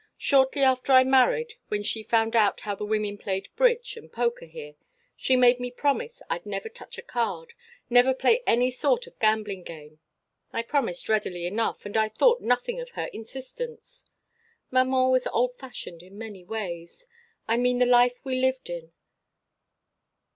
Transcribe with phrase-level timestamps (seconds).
[0.17, 4.47] Shortly after I married, when she found out how the women played bridge and poker
[4.47, 4.73] here,
[5.15, 7.53] she made me promise I'd never touch a card,
[7.87, 9.99] never play any sort of gambling game.
[10.51, 14.03] I promised readily enough, and I thought nothing of her insistence.
[14.71, 17.05] Maman was old fashioned in many ways
[17.47, 18.93] I mean the life we lived in.